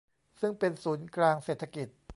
[0.41, 1.87] ซึ่งเป็นศูนย์กลางเศรษฐกิจ